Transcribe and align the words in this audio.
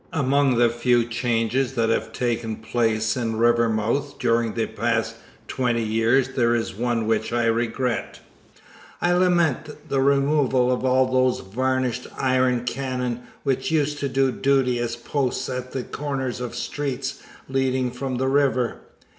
Among 0.13 0.55
the 0.57 0.69
few 0.71 1.05
changes 1.05 1.73
that 1.75 1.89
have 1.91 2.11
taken 2.11 2.55
place 2.55 3.15
in 3.15 3.35
Rivermouth 3.35 4.17
during 4.17 4.55
the 4.55 4.65
past 4.65 5.13
twenty 5.47 5.83
years 5.83 6.29
there 6.29 6.55
is 6.55 6.73
one 6.73 7.05
which 7.05 7.31
I 7.31 7.45
regret. 7.45 8.19
I 8.99 9.11
lament 9.11 9.89
the 9.89 10.01
removal 10.01 10.71
of 10.71 10.83
all 10.83 11.05
those 11.05 11.41
varnished 11.41 12.07
iron 12.17 12.63
cannon 12.63 13.21
which 13.43 13.69
used 13.69 13.99
to 13.99 14.09
do 14.09 14.31
duty 14.31 14.79
as 14.79 14.95
posts 14.95 15.47
at 15.49 15.71
the 15.71 15.83
corners 15.83 16.41
of 16.41 16.55
streets 16.55 17.21
leading 17.47 17.91
from 17.91 18.15
the 18.17 18.27
river. 18.27 18.77